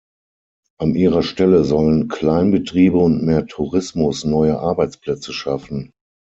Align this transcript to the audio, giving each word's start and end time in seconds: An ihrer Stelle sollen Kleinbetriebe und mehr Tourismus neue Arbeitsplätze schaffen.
An 0.79 0.95
ihrer 0.95 1.21
Stelle 1.21 1.63
sollen 1.63 2.07
Kleinbetriebe 2.07 2.97
und 2.97 3.21
mehr 3.23 3.45
Tourismus 3.45 4.25
neue 4.25 4.57
Arbeitsplätze 4.57 5.31
schaffen. 5.31 5.91